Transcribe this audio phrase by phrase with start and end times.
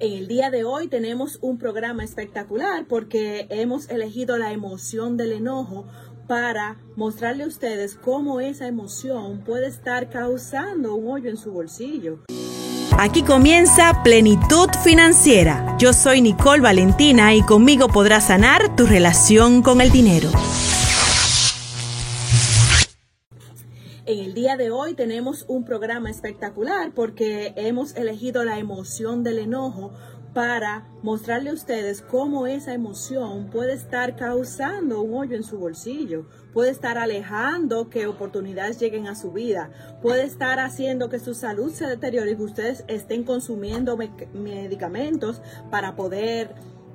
[0.00, 5.32] En el día de hoy tenemos un programa espectacular porque hemos elegido la emoción del
[5.32, 5.86] enojo
[6.26, 12.24] para mostrarle a ustedes cómo esa emoción puede estar causando un hoyo en su bolsillo.
[12.98, 15.76] Aquí comienza Plenitud Financiera.
[15.78, 20.30] Yo soy Nicole Valentina y conmigo podrás sanar tu relación con el dinero.
[24.44, 29.94] Día de hoy tenemos un programa espectacular porque hemos elegido la emoción del enojo
[30.34, 36.26] para mostrarle a ustedes cómo esa emoción puede estar causando un hoyo en su bolsillo,
[36.52, 39.70] puede estar alejando que oportunidades lleguen a su vida,
[40.02, 43.96] puede estar haciendo que su salud se deteriore y que ustedes estén consumiendo
[44.34, 45.40] medicamentos
[45.70, 46.54] para poder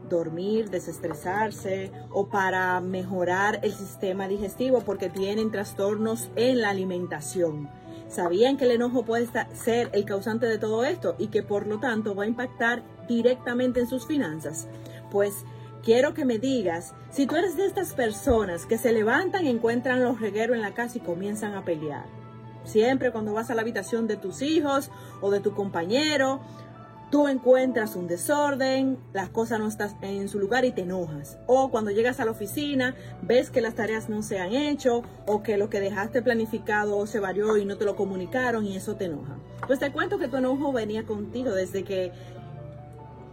[0.09, 7.69] dormir, desestresarse o para mejorar el sistema digestivo porque tienen trastornos en la alimentación.
[8.09, 11.79] ¿Sabían que el enojo puede ser el causante de todo esto y que por lo
[11.79, 14.67] tanto va a impactar directamente en sus finanzas?
[15.11, 15.45] Pues
[15.83, 20.19] quiero que me digas, si tú eres de estas personas que se levantan encuentran los
[20.19, 22.05] regueros en la casa y comienzan a pelear,
[22.63, 24.89] siempre cuando vas a la habitación de tus hijos
[25.21, 26.39] o de tu compañero,
[27.09, 31.37] tú encuentras un desorden, las cosas no están en su lugar y te enojas.
[31.47, 35.41] O cuando llegas a la oficina, ves que las tareas no se han hecho o
[35.41, 39.05] que lo que dejaste planificado se varió y no te lo comunicaron y eso te
[39.05, 39.37] enoja.
[39.67, 42.11] Pues te cuento que tu enojo venía contigo desde que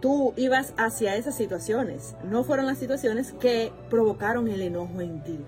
[0.01, 2.15] tú ibas hacia esas situaciones.
[2.23, 5.39] No fueron las situaciones que provocaron el enojo en ti.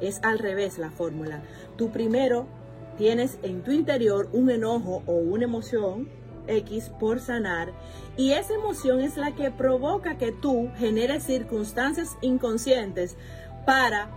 [0.00, 1.42] Es al revés la fórmula.
[1.76, 2.46] Tú primero
[2.98, 6.08] tienes en tu interior un enojo o una emoción
[6.48, 7.72] X por sanar
[8.16, 13.16] y esa emoción es la que provoca que tú generes circunstancias inconscientes
[13.64, 14.08] para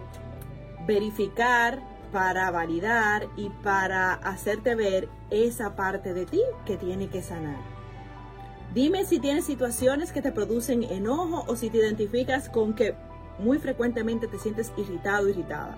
[0.87, 7.59] verificar, para validar y para hacerte ver esa parte de ti que tiene que sanar.
[8.73, 12.95] Dime si tienes situaciones que te producen enojo o si te identificas con que
[13.37, 15.77] muy frecuentemente te sientes irritado, irritada.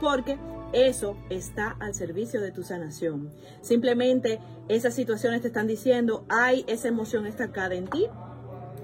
[0.00, 0.38] Porque
[0.72, 3.30] eso está al servicio de tu sanación.
[3.60, 8.06] Simplemente esas situaciones te están diciendo, hay esa emoción estancada en ti,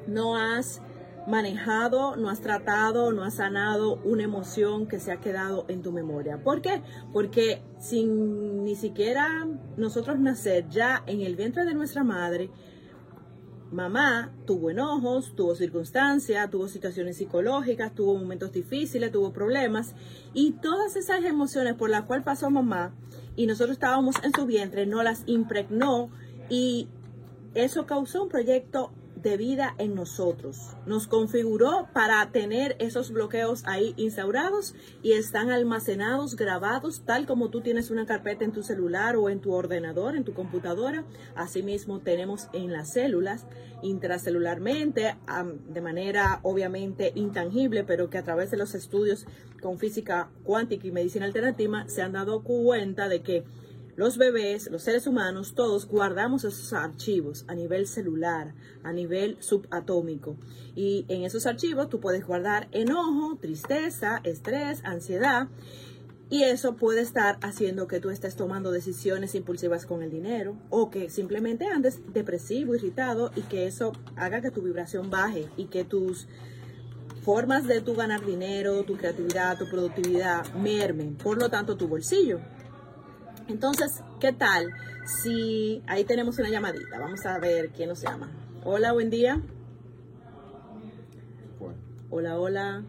[0.06, 0.80] no has
[1.26, 5.92] manejado, no has tratado, no has sanado una emoción que se ha quedado en tu
[5.92, 6.38] memoria.
[6.42, 6.82] ¿Por qué?
[7.12, 9.46] Porque sin ni siquiera
[9.76, 12.50] nosotros nacer ya en el vientre de nuestra madre,
[13.70, 19.94] mamá tuvo enojos, tuvo circunstancias, tuvo situaciones psicológicas, tuvo momentos difíciles, tuvo problemas
[20.32, 22.94] y todas esas emociones por las cuales pasó mamá
[23.36, 26.10] y nosotros estábamos en su vientre, no las impregnó
[26.48, 26.88] y
[27.54, 28.92] eso causó un proyecto
[29.24, 30.76] de vida en nosotros.
[30.86, 37.62] Nos configuró para tener esos bloqueos ahí instaurados y están almacenados, grabados, tal como tú
[37.62, 41.04] tienes una carpeta en tu celular o en tu ordenador, en tu computadora.
[41.34, 43.46] Asimismo, tenemos en las células
[43.82, 45.16] intracelularmente,
[45.68, 49.26] de manera obviamente intangible, pero que a través de los estudios
[49.60, 53.44] con física cuántica y medicina alternativa se han dado cuenta de que
[53.96, 60.36] los bebés, los seres humanos, todos guardamos esos archivos a nivel celular, a nivel subatómico.
[60.74, 65.48] Y en esos archivos tú puedes guardar enojo, tristeza, estrés, ansiedad.
[66.30, 70.90] Y eso puede estar haciendo que tú estés tomando decisiones impulsivas con el dinero o
[70.90, 75.84] que simplemente andes depresivo, irritado y que eso haga que tu vibración baje y que
[75.84, 76.26] tus
[77.22, 81.14] formas de tu ganar dinero, tu creatividad, tu productividad mermen.
[81.14, 82.40] Por lo tanto, tu bolsillo.
[83.48, 84.72] Entonces, ¿qué tal?
[85.04, 88.30] Si ahí tenemos una llamadita, vamos a ver quién nos llama.
[88.64, 89.40] Hola, buen día.
[92.10, 92.84] Hola, hola.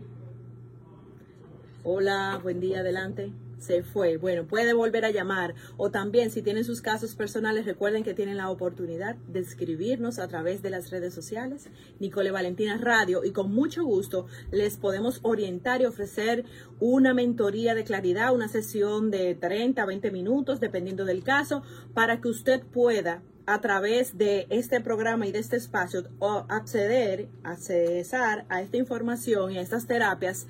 [1.84, 3.32] Hola, buen día, adelante
[3.66, 4.18] se fue.
[4.18, 8.38] Bueno, puede volver a llamar o también si tienen sus casos personales, recuerden que tienen
[8.38, 11.68] la oportunidad de escribirnos a través de las redes sociales,
[12.00, 16.46] Nicole Valentina Radio, y con mucho gusto les podemos orientar y ofrecer
[16.80, 22.22] una mentoría de claridad, una sesión de 30 a 20 minutos, dependiendo del caso, para
[22.22, 26.04] que usted pueda a través de este programa y de este espacio
[26.50, 30.48] acceder, accesar a esta información y a estas terapias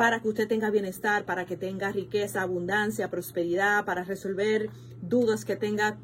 [0.00, 4.70] para que usted tenga bienestar, para que tenga riqueza, abundancia, prosperidad, para resolver
[5.02, 5.98] dudas que tenga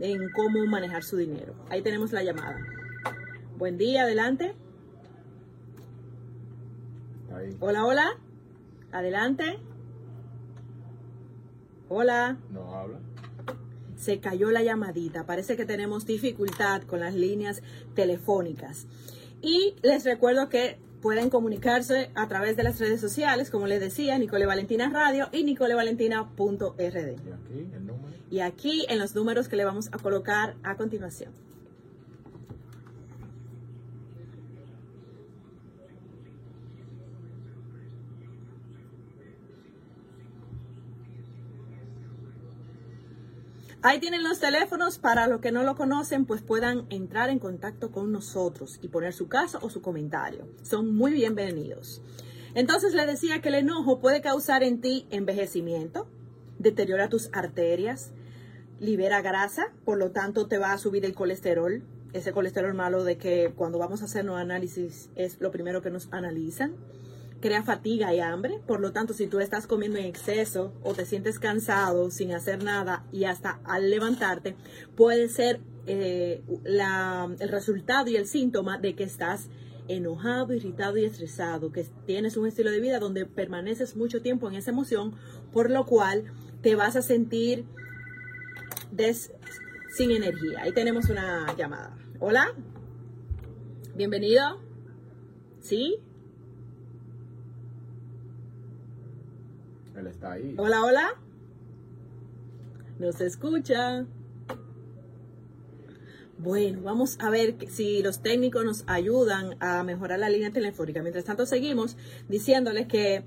[0.00, 1.56] en cómo manejar su dinero.
[1.68, 2.64] Ahí tenemos la llamada.
[3.58, 4.54] Buen día, adelante.
[7.58, 8.10] Hola, hola.
[8.92, 9.58] Adelante.
[11.88, 12.36] Hola.
[12.50, 13.00] No habla.
[13.96, 15.26] Se cayó la llamadita.
[15.26, 17.64] Parece que tenemos dificultad con las líneas
[17.96, 18.86] telefónicas.
[19.42, 24.18] Y les recuerdo que pueden comunicarse a través de las redes sociales, como les decía,
[24.18, 27.16] Nicole Valentina Radio y nicolevalentina.rd.
[28.30, 31.32] Y aquí en los números que le vamos a colocar a continuación.
[43.82, 47.90] Ahí tienen los teléfonos para los que no lo conocen, pues puedan entrar en contacto
[47.90, 50.46] con nosotros y poner su caso o su comentario.
[50.62, 52.02] Son muy bienvenidos.
[52.54, 56.06] Entonces le decía que el enojo puede causar en ti envejecimiento,
[56.58, 58.10] deteriora tus arterias,
[58.80, 61.82] libera grasa, por lo tanto te va a subir el colesterol,
[62.12, 65.88] ese colesterol malo de que cuando vamos a hacer un análisis es lo primero que
[65.88, 66.74] nos analizan
[67.40, 68.60] crea fatiga y hambre.
[68.66, 72.62] Por lo tanto, si tú estás comiendo en exceso o te sientes cansado sin hacer
[72.62, 74.56] nada y hasta al levantarte,
[74.96, 79.48] puede ser eh, el resultado y el síntoma de que estás
[79.88, 84.54] enojado, irritado y estresado, que tienes un estilo de vida donde permaneces mucho tiempo en
[84.54, 85.14] esa emoción,
[85.52, 86.24] por lo cual
[86.62, 87.64] te vas a sentir
[89.90, 90.60] sin energía.
[90.62, 91.96] Ahí tenemos una llamada.
[92.20, 92.52] Hola.
[93.96, 94.60] Bienvenido.
[95.60, 95.98] ¿Sí?
[100.06, 100.54] Está ahí.
[100.56, 101.14] Hola, hola.
[102.98, 104.06] Nos escucha.
[106.38, 111.02] Bueno, vamos a ver si los técnicos nos ayudan a mejorar la línea telefónica.
[111.02, 111.98] Mientras tanto, seguimos
[112.28, 113.24] diciéndoles que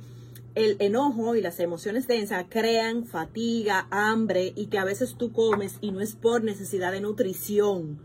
[0.56, 5.78] el enojo y las emociones densas crean fatiga, hambre y que a veces tú comes
[5.81, 8.00] y no es por necesidad de nutrición.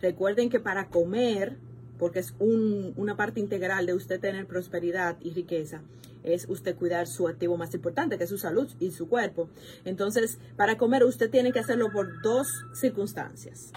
[0.00, 1.58] Recuerden que para comer,
[2.04, 5.80] porque es una parte integral de usted tener prosperidad y riqueza,
[6.22, 9.48] es usted cuidar su activo más importante, que es su salud y su cuerpo.
[9.86, 13.72] Entonces, para comer usted tiene que hacerlo por dos circunstancias.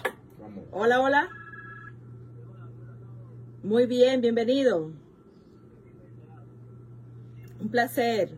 [0.72, 1.30] Hola, hola.
[3.62, 4.92] Muy bien, bienvenido.
[7.60, 8.36] Un placer.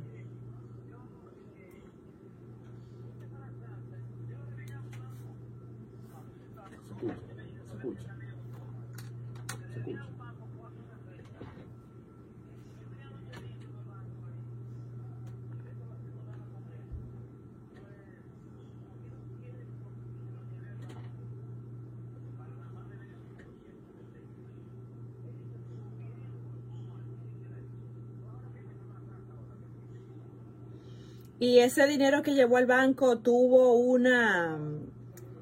[31.40, 34.58] Y ese dinero que llevó al banco tuvo una,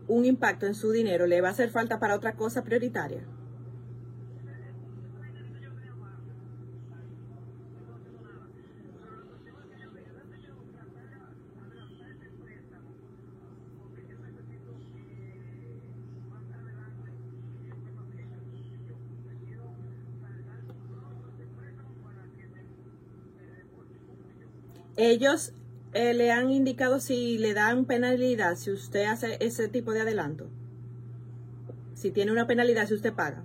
[0.06, 1.26] un impacto en su dinero.
[1.26, 3.24] ¿Le va a hacer falta para otra cosa prioritaria?
[24.98, 25.52] ellos
[25.98, 30.48] eh, le han indicado si le dan penalidad si usted hace ese tipo de adelanto.
[31.94, 33.42] Si tiene una penalidad si usted paga.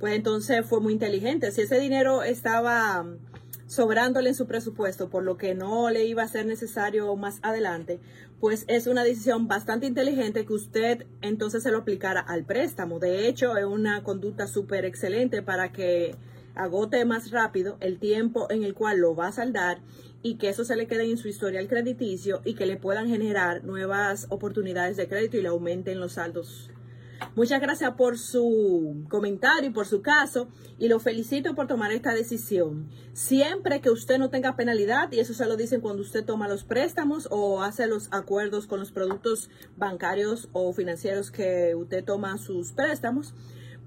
[0.00, 1.52] Pues entonces fue muy inteligente.
[1.52, 3.18] Si ese dinero estaba mm,
[3.66, 8.00] sobrándole en su presupuesto, por lo que no le iba a ser necesario más adelante,
[8.40, 12.98] pues es una decisión bastante inteligente que usted entonces se lo aplicara al préstamo.
[12.98, 16.16] De hecho, es una conducta súper excelente para que
[16.54, 19.80] agote más rápido el tiempo en el cual lo va a saldar
[20.22, 23.64] y que eso se le quede en su historial crediticio y que le puedan generar
[23.64, 26.70] nuevas oportunidades de crédito y le aumenten los saldos.
[27.36, 30.48] Muchas gracias por su comentario y por su caso
[30.78, 32.88] y lo felicito por tomar esta decisión.
[33.12, 36.64] Siempre que usted no tenga penalidad, y eso se lo dicen cuando usted toma los
[36.64, 42.72] préstamos o hace los acuerdos con los productos bancarios o financieros que usted toma sus
[42.72, 43.34] préstamos,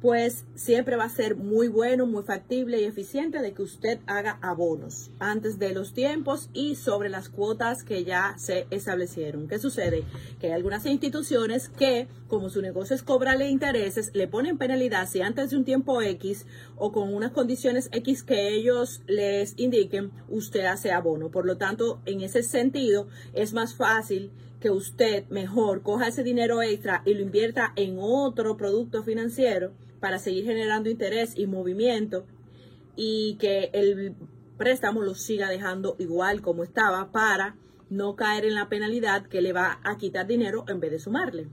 [0.08, 4.40] pues siempre va a ser muy bueno, muy factible y eficiente de que usted haga
[4.42, 9.50] abonos antes de los tiempos y sobre las cuotas que ya se establecieron.
[9.50, 10.06] ¿Qué sucede?
[10.40, 15.20] Que hay algunas instituciones que, como su negocio es cobrarle intereses, le ponen penalidad si
[15.20, 16.46] antes de un tiempo X
[16.78, 21.32] o con unas condiciones X que ellos les indiquen, usted hace abono.
[21.32, 26.62] Por lo tanto, en ese sentido, es más fácil que usted mejor coja ese dinero
[26.62, 32.26] extra y lo invierta en otro producto financiero para seguir generando interés y movimiento
[32.96, 34.16] y que el
[34.58, 37.56] préstamo lo siga dejando igual como estaba para
[37.90, 41.48] no caer en la penalidad que le va a quitar dinero en vez de sumarle.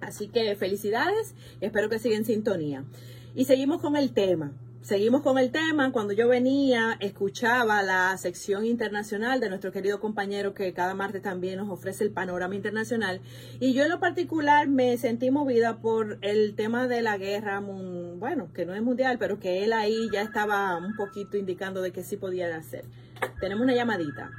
[0.00, 2.84] Así que felicidades, espero que siga en sintonía.
[3.34, 4.52] Y seguimos con el tema.
[4.86, 5.90] Seguimos con el tema.
[5.90, 11.56] Cuando yo venía, escuchaba la sección internacional de nuestro querido compañero que cada martes también
[11.56, 13.20] nos ofrece el panorama internacional.
[13.58, 18.52] Y yo en lo particular me sentí movida por el tema de la guerra, bueno,
[18.52, 22.04] que no es mundial, pero que él ahí ya estaba un poquito indicando de que
[22.04, 22.84] sí podía hacer.
[23.40, 24.30] Tenemos una llamadita.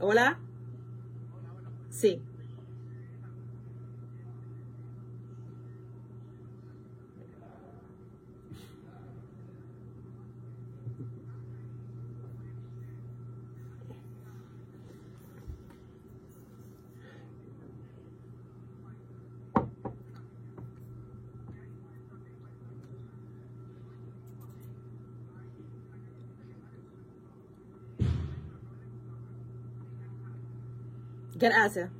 [0.00, 0.38] Hola.
[1.88, 2.20] Sí.
[31.38, 31.90] Gracias.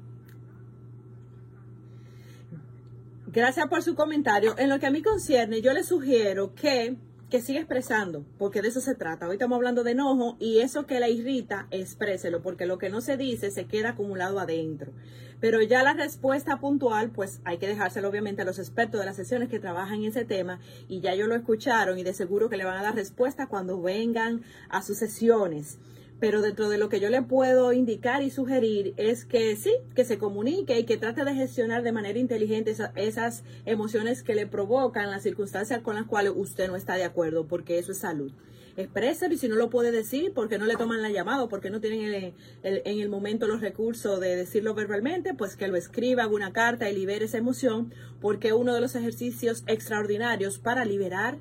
[3.29, 4.59] Gracias por su comentario.
[4.59, 6.97] En lo que a mí concierne, yo le sugiero que,
[7.31, 9.29] que siga expresando, porque de eso se trata.
[9.29, 13.01] Hoy estamos hablando de enojo y eso que la irrita, expréselo, porque lo que no
[13.01, 14.93] se dice se queda acumulado adentro.
[15.41, 19.15] Pero ya la respuesta puntual, pues hay que dejárselo obviamente a los expertos de las
[19.15, 22.57] sesiones que trabajan en ese tema y ya ellos lo escucharon y de seguro que
[22.57, 25.79] le van a dar respuesta cuando vengan a sus sesiones
[26.21, 30.05] pero dentro de lo que yo le puedo indicar y sugerir es que sí, que
[30.05, 35.11] se comunique y que trate de gestionar de manera inteligente esas, emociones que le provocan
[35.11, 38.33] las circunstancias con las cuales usted no está de acuerdo, porque eso es salud.
[38.77, 41.81] Expréselo y si no lo puede decir, porque no le toman la llamada, porque no
[41.81, 46.53] tienen en el momento los recursos de decirlo verbalmente, pues que lo escriba, haga una
[46.53, 51.39] carta y libere esa emoción, porque uno de los ejercicios extraordinarios para liberar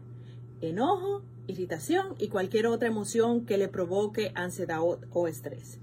[0.61, 5.79] enojo, irritación y cualquier otra emoción que le provoque ansiedad o, estrés.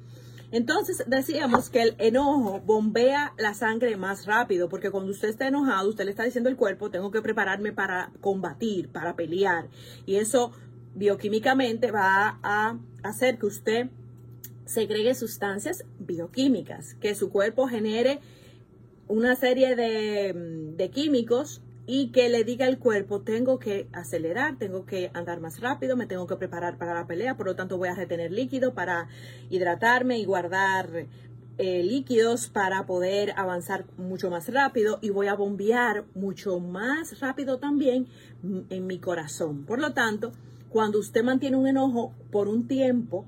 [0.52, 5.88] Entonces decíamos que el enojo bombea la sangre más rápido, porque cuando usted está enojado,
[5.88, 9.68] usted le está diciendo al cuerpo, tengo que prepararme para combatir, para pelear.
[10.06, 10.52] Y eso
[10.94, 13.90] bioquímicamente va a hacer que usted
[14.64, 18.20] segregue sustancias bioquímicas, que su cuerpo genere
[19.08, 20.32] una serie de,
[20.76, 25.60] de químicos y que le diga al cuerpo, tengo que acelerar, tengo que andar más
[25.60, 28.72] rápido, me tengo que preparar para la pelea, por lo tanto voy a retener líquido
[28.72, 29.08] para
[29.50, 31.06] hidratarme y guardar
[31.56, 37.58] eh, líquidos para poder avanzar mucho más rápido y voy a bombear mucho más rápido
[37.58, 38.08] también
[38.70, 39.64] en mi corazón.
[39.64, 40.32] Por lo tanto,
[40.70, 43.26] cuando usted mantiene un enojo por un tiempo,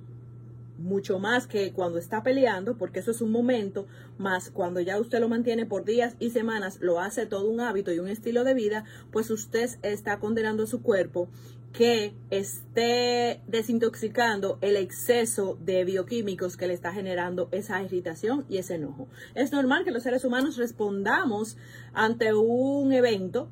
[0.79, 3.87] mucho más que cuando está peleando, porque eso es un momento,
[4.19, 7.93] más cuando ya usted lo mantiene por días y semanas, lo hace todo un hábito
[7.93, 11.29] y un estilo de vida, pues usted está condenando a su cuerpo
[11.73, 18.77] que esté desintoxicando el exceso de bioquímicos que le está generando esa irritación y ese
[18.77, 19.09] enojo.
[19.35, 21.59] Es normal que los seres humanos respondamos
[21.93, 23.51] ante un evento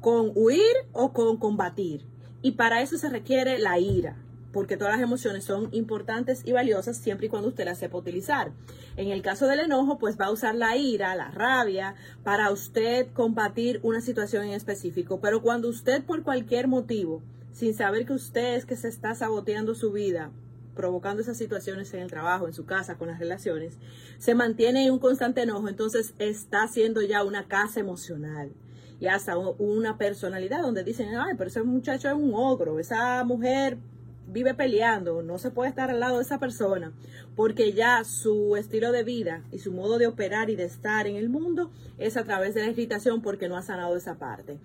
[0.00, 0.62] con huir
[0.92, 2.04] o con combatir.
[2.42, 4.16] Y para eso se requiere la ira,
[4.52, 8.52] porque todas las emociones son importantes y valiosas siempre y cuando usted las sepa utilizar.
[8.96, 13.08] En el caso del enojo, pues va a usar la ira, la rabia, para usted
[13.12, 15.20] combatir una situación en específico.
[15.20, 19.74] Pero cuando usted por cualquier motivo, sin saber que usted es que se está saboteando
[19.74, 20.30] su vida,
[20.74, 23.74] provocando esas situaciones en el trabajo, en su casa, con las relaciones,
[24.18, 28.52] se mantiene en un constante enojo, entonces está haciendo ya una casa emocional
[29.00, 33.78] y hasta una personalidad donde dicen, ay, pero ese muchacho es un ogro, esa mujer
[34.28, 36.92] vive peleando, no se puede estar al lado de esa persona,
[37.34, 41.16] porque ya su estilo de vida y su modo de operar y de estar en
[41.16, 44.58] el mundo es a través de la irritación porque no ha sanado esa parte.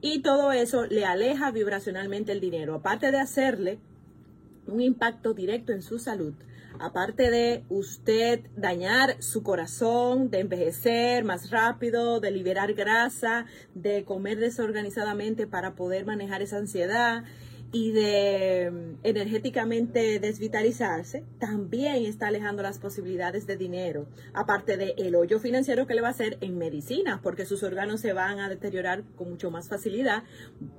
[0.00, 3.78] Y todo eso le aleja vibracionalmente el dinero, aparte de hacerle
[4.66, 6.34] un impacto directo en su salud,
[6.78, 14.38] aparte de usted dañar su corazón, de envejecer más rápido, de liberar grasa, de comer
[14.38, 17.24] desorganizadamente para poder manejar esa ansiedad
[17.70, 25.14] y de mm, energéticamente desvitalizarse, también está alejando las posibilidades de dinero, aparte del el
[25.14, 28.48] hoyo financiero que le va a hacer en medicina, porque sus órganos se van a
[28.48, 30.24] deteriorar con mucho más facilidad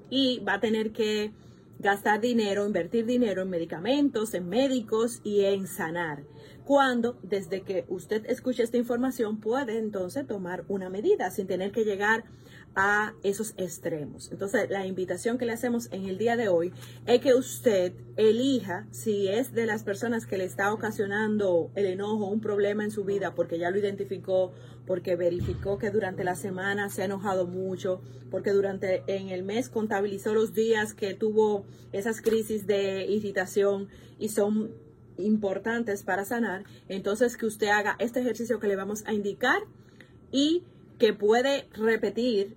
[0.10, 1.32] y va a tener que
[1.80, 6.24] gastar dinero, invertir dinero en medicamentos, en médicos y en sanar.
[6.66, 11.86] Cuando desde que usted escuche esta información puede entonces tomar una medida sin tener que
[11.86, 12.26] llegar
[12.76, 14.32] a esos extremos.
[14.32, 16.72] Entonces, la invitación que le hacemos en el día de hoy
[17.06, 22.28] es que usted elija si es de las personas que le está ocasionando el enojo,
[22.28, 24.54] un problema en su vida, porque ya lo identificó,
[24.86, 29.70] porque verificó que durante la semana se ha enojado mucho, porque durante en el mes
[29.70, 34.72] contabilizó los días que tuvo esas crisis de irritación y son
[35.18, 36.64] importantes para sanar.
[36.88, 39.62] Entonces, que usted haga este ejercicio que le vamos a indicar
[40.32, 40.64] y
[41.00, 42.56] que puede repetir.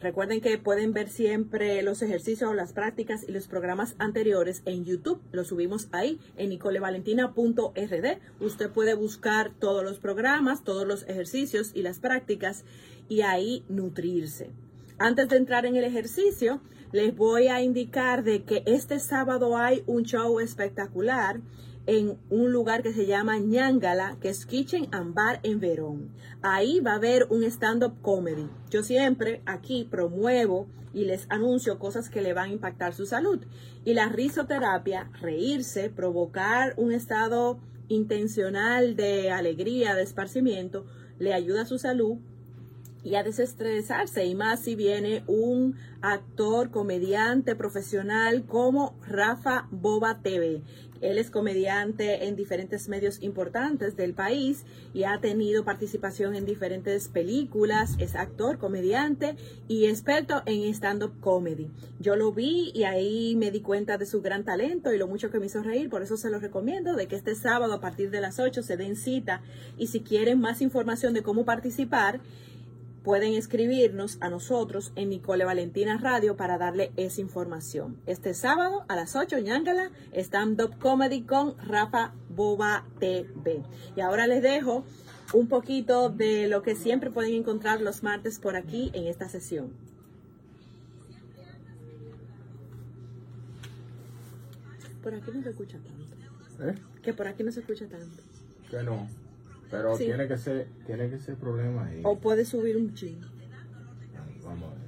[0.00, 5.20] Recuerden que pueden ver siempre los ejercicios, las prácticas y los programas anteriores en YouTube.
[5.32, 8.18] Los subimos ahí en nicolevalentina.rd.
[8.40, 12.64] Usted puede buscar todos los programas, todos los ejercicios y las prácticas
[13.08, 14.50] y ahí nutrirse.
[14.98, 16.60] Antes de entrar en el ejercicio,
[16.92, 21.40] les voy a indicar de que este sábado hay un show espectacular
[21.86, 26.10] en un lugar que se llama Ñangala, que es Kitchen and Bar en Verón.
[26.42, 28.48] Ahí va a haber un stand-up comedy.
[28.70, 33.40] Yo siempre aquí promuevo y les anuncio cosas que le van a impactar su salud.
[33.84, 40.86] Y la risoterapia, reírse, provocar un estado intencional de alegría, de esparcimiento,
[41.18, 42.18] le ayuda a su salud
[43.02, 50.62] y a desestresarse y más si viene un actor, comediante, profesional como Rafa Boba TV.
[51.04, 57.08] Él es comediante en diferentes medios importantes del país y ha tenido participación en diferentes
[57.08, 59.36] películas, es actor, comediante
[59.68, 61.70] y experto en stand-up comedy.
[62.00, 65.30] Yo lo vi y ahí me di cuenta de su gran talento y lo mucho
[65.30, 68.10] que me hizo reír, por eso se lo recomiendo de que este sábado a partir
[68.10, 69.42] de las 8 se den cita
[69.76, 72.20] y si quieren más información de cómo participar,
[73.04, 77.98] pueden escribirnos a nosotros en Nicole Valentina Radio para darle esa información.
[78.06, 83.62] Este sábado a las 8, Ñangala, stand-up comedy con Rafa Boba TV.
[83.94, 84.84] Y ahora les dejo
[85.34, 89.72] un poquito de lo que siempre pueden encontrar los martes por aquí en esta sesión.
[95.02, 96.70] Por aquí no se escucha tanto.
[96.70, 96.74] ¿Eh?
[97.02, 98.22] Que por aquí no se escucha tanto.
[98.70, 99.06] Que no.
[99.74, 100.04] Pero Sí.
[100.04, 102.00] tiene que ser, tiene que ser problema ahí.
[102.04, 103.20] O puede subir un chin.
[104.44, 104.84] Vamos a ver.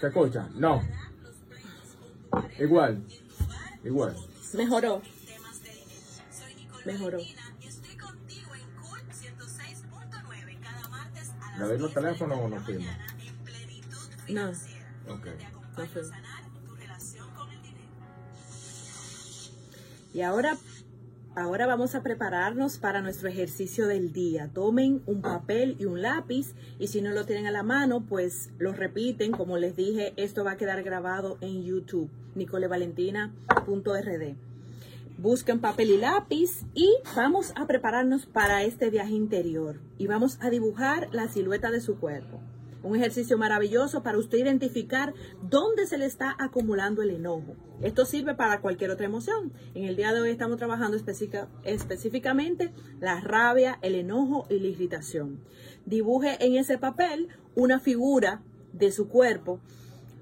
[0.00, 0.48] ¿Se escucha?
[0.54, 0.82] No.
[2.58, 3.02] Igual.
[3.84, 4.16] Igual.
[4.54, 5.02] Mejoró.
[6.84, 7.18] Mejoró.
[11.58, 12.98] ¿Le doy los teléfonos o no firma?
[14.28, 15.26] No, Ok.
[15.76, 16.25] no.
[20.16, 20.56] Y ahora,
[21.34, 24.48] ahora vamos a prepararnos para nuestro ejercicio del día.
[24.50, 28.48] Tomen un papel y un lápiz y si no lo tienen a la mano, pues
[28.58, 29.32] lo repiten.
[29.32, 34.36] Como les dije, esto va a quedar grabado en YouTube, nicolevalentina.rd.
[35.18, 40.48] Busquen papel y lápiz y vamos a prepararnos para este viaje interior y vamos a
[40.48, 42.40] dibujar la silueta de su cuerpo.
[42.82, 45.12] Un ejercicio maravilloso para usted identificar
[45.42, 47.54] dónde se le está acumulando el enojo.
[47.82, 49.52] Esto sirve para cualquier otra emoción.
[49.74, 54.68] En el día de hoy estamos trabajando específica- específicamente la rabia, el enojo y la
[54.68, 55.40] irritación.
[55.84, 59.60] Dibuje en ese papel una figura de su cuerpo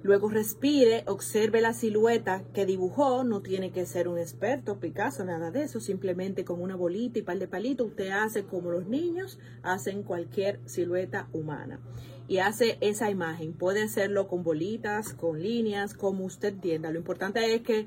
[0.05, 5.51] Luego respire, observe la silueta que dibujó, no tiene que ser un experto, Picasso, nada
[5.51, 9.38] de eso, simplemente con una bolita y par de palitos, usted hace como los niños
[9.62, 11.81] hacen cualquier silueta humana.
[12.27, 16.91] Y hace esa imagen, puede hacerlo con bolitas, con líneas, como usted entienda.
[16.91, 17.87] Lo importante es que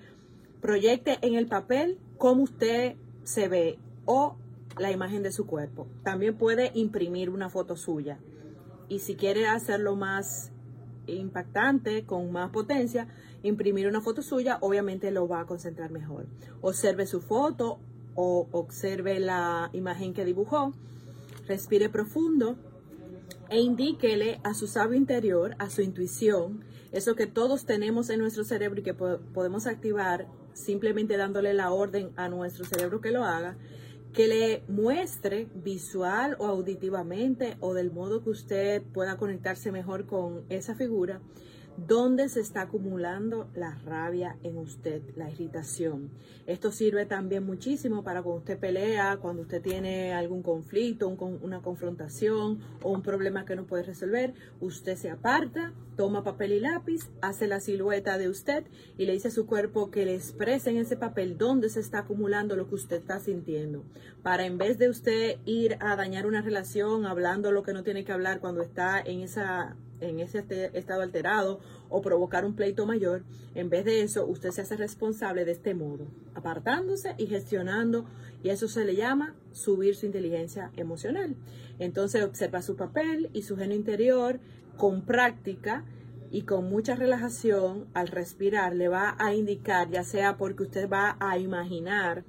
[0.61, 4.35] proyecte en el papel cómo usted se ve o
[4.77, 5.87] la imagen de su cuerpo.
[6.03, 8.19] También puede imprimir una foto suya.
[8.89, 10.51] Y si quiere hacerlo más
[11.07, 13.07] impactante, con más potencia,
[13.43, 16.27] imprimir una foto suya, obviamente lo va a concentrar mejor.
[16.61, 17.79] Observe su foto
[18.15, 20.73] o observe la imagen que dibujó,
[21.47, 22.55] respire profundo
[23.49, 28.43] e indíquele a su sabio interior, a su intuición, eso que todos tenemos en nuestro
[28.43, 33.23] cerebro y que po- podemos activar simplemente dándole la orden a nuestro cerebro que lo
[33.23, 33.57] haga,
[34.13, 40.43] que le muestre visual o auditivamente o del modo que usted pueda conectarse mejor con
[40.49, 41.21] esa figura,
[41.77, 46.09] dónde se está acumulando la rabia en usted, la irritación.
[46.47, 51.61] Esto sirve también muchísimo para cuando usted pelea, cuando usted tiene algún conflicto, un una
[51.61, 57.09] confrontación o un problema que no puede resolver, usted se aparta, toma papel y lápiz,
[57.21, 58.63] hace la silueta de usted
[58.97, 61.99] y le dice a su cuerpo que le exprese en ese papel dónde se está
[61.99, 63.83] acumulando lo que usted está sintiendo.
[64.23, 68.05] Para en vez de usted ir a dañar una relación hablando lo que no tiene
[68.05, 73.23] que hablar cuando está en esa en ese estado alterado o provocar un pleito mayor,
[73.55, 76.05] en vez de eso, usted se hace responsable de este modo,
[76.35, 78.05] apartándose y gestionando,
[78.43, 81.35] y eso se le llama subir su inteligencia emocional.
[81.79, 84.39] Entonces observa su papel y su genio interior
[84.77, 85.83] con práctica
[86.31, 91.17] y con mucha relajación al respirar le va a indicar, ya sea porque usted va
[91.19, 92.23] a imaginar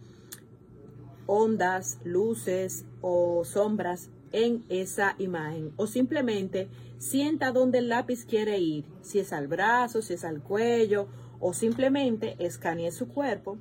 [1.26, 8.84] ondas, luces o sombras en esa imagen o simplemente sienta dónde el lápiz quiere ir,
[9.02, 11.06] si es al brazo, si es al cuello
[11.40, 13.58] o simplemente escanee su cuerpo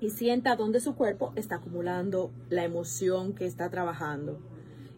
[0.00, 4.38] y sienta dónde su cuerpo está acumulando la emoción que está trabajando.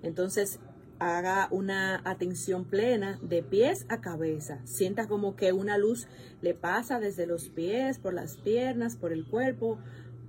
[0.02, 0.60] Entonces
[1.00, 4.61] haga una atención plena de pies a cabeza.
[4.64, 6.06] Sienta como que una luz
[6.42, 9.78] le pasa desde los pies, por las piernas, por el cuerpo,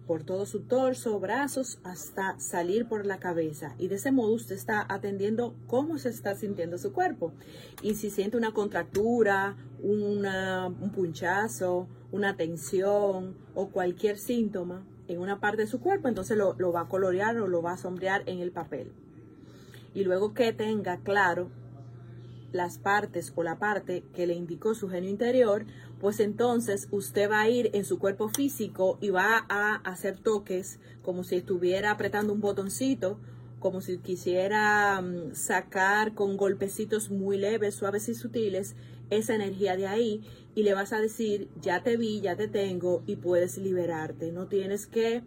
[0.08, 3.76] por todo su torso, brazos, hasta salir por la cabeza.
[3.78, 7.32] Y de ese modo usted está atendiendo cómo se está sintiendo su cuerpo.
[7.84, 15.40] Y si siente una contractura, una- un punchazo, una tensión o cualquier síntoma en una
[15.40, 18.24] parte de su cuerpo, entonces lo, lo va a colorear o lo va a sombrear
[18.28, 18.92] en el papel.
[20.00, 21.50] Y luego que tenga claro
[22.54, 25.66] las partes o la parte que le indicó su genio interior,
[26.00, 30.80] pues entonces usted va a ir en su cuerpo físico y va a hacer toques
[31.02, 33.20] como si estuviera apretando un botoncito,
[33.60, 38.78] como si quisiera mm, sacar con golpecitos muy leves, suaves y sutiles
[39.10, 40.22] esa energía de ahí
[40.56, 44.32] y le vas a decir, ya te vi, ya te tengo y puedes liberarte.
[44.32, 45.24] No tienes que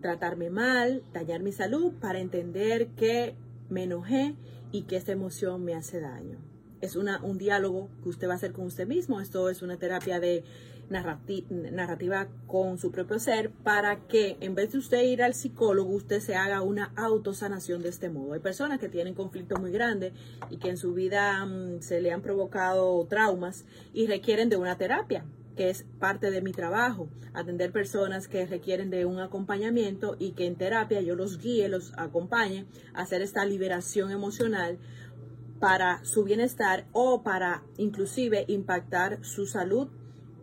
[0.00, 3.34] tratarme mal, dañar mi salud para entender que
[3.68, 4.34] me enojé
[4.72, 6.38] y que esta emoción me hace daño.
[6.80, 9.20] Es una, un diálogo que usted va a hacer con usted mismo.
[9.20, 10.44] Esto es una terapia de
[10.88, 16.20] narrativa con su propio ser para que en vez de usted ir al psicólogo, usted
[16.20, 18.34] se haga una autosanación de este modo.
[18.34, 20.12] Hay personas que tienen conflictos muy grandes
[20.50, 24.76] y que en su vida mm, se le han provocado traumas y requieren de una
[24.76, 25.24] terapia
[25.56, 30.46] que es parte de mi trabajo, atender personas que requieren de un acompañamiento y que
[30.46, 34.78] en terapia yo los guíe, los acompañe a hacer esta liberación emocional
[35.58, 39.88] para su bienestar o para inclusive impactar su salud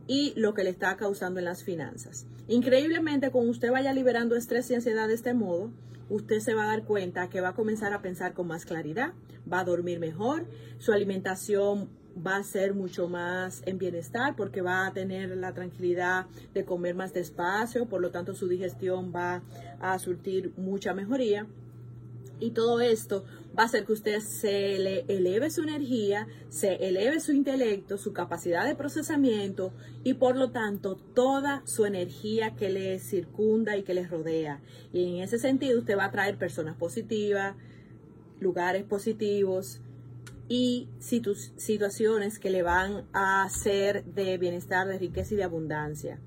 [0.07, 2.25] y lo que le está causando en las finanzas.
[2.47, 5.71] Increíblemente, cuando usted vaya liberando estrés y ansiedad de este modo,
[6.09, 9.13] usted se va a dar cuenta que va a comenzar a pensar con más claridad,
[9.51, 10.45] va a dormir mejor,
[10.77, 16.27] su alimentación va a ser mucho más en bienestar porque va a tener la tranquilidad
[16.53, 19.41] de comer más despacio, por lo tanto su digestión va
[19.79, 21.47] a surtir mucha mejoría.
[22.39, 23.23] Y todo esto
[23.57, 28.11] va a hacer que usted se le eleve su energía, se eleve su intelecto, su
[28.11, 29.71] capacidad de procesamiento
[30.03, 34.61] y por lo tanto toda su energía que le circunda y que le rodea.
[34.91, 37.55] Y en ese sentido usted va a traer personas positivas,
[38.39, 39.79] lugares positivos,
[40.49, 46.19] y situaciones que le van a hacer de bienestar, de riqueza y de abundancia.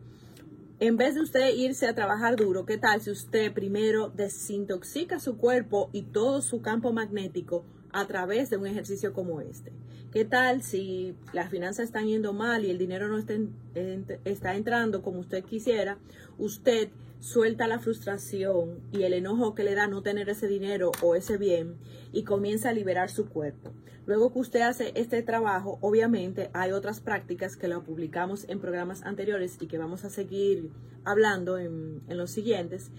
[0.79, 5.39] En vez de usted irse a trabajar duro, ¿qué tal si usted primero desintoxica su
[5.39, 9.73] cuerpo y todo su campo magnético a través de un ejercicio como este?
[10.13, 13.35] ¿Qué tal si las finanzas están yendo mal y el dinero no está,
[14.25, 15.99] está entrando como usted quisiera?
[16.39, 21.15] Usted suelta la frustración y el enojo que le da no tener ese dinero o
[21.15, 21.77] ese bien
[22.13, 23.73] y comienza a liberar su cuerpo.
[24.07, 29.03] Luego que usted hace este trabajo, obviamente hay otras prácticas que lo publicamos en programas
[29.03, 30.71] anteriores y que vamos a seguir
[31.05, 32.91] hablando en, en los siguientes,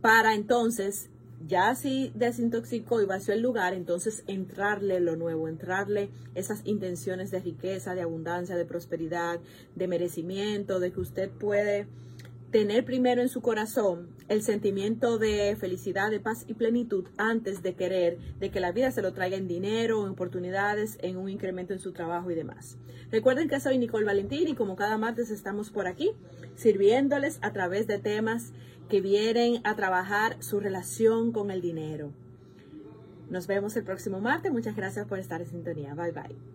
[0.00, 1.10] para entonces
[1.46, 7.40] ya si desintoxicó y vació el lugar, entonces entrarle lo nuevo, entrarle esas intenciones de
[7.40, 9.40] riqueza, de abundancia, de prosperidad,
[9.74, 11.86] de merecimiento, de que usted puede
[12.54, 17.74] tener primero en su corazón el sentimiento de felicidad, de paz y plenitud antes de
[17.74, 21.72] querer de que la vida se lo traiga en dinero, en oportunidades, en un incremento
[21.72, 22.78] en su trabajo y demás.
[23.10, 26.12] Recuerden que soy Nicole Valentín y como cada martes estamos por aquí
[26.54, 28.52] sirviéndoles a través de temas
[28.88, 32.12] que vienen a trabajar su relación con el dinero.
[33.30, 34.52] Nos vemos el próximo martes.
[34.52, 35.96] Muchas gracias por estar en sintonía.
[35.96, 36.53] Bye bye.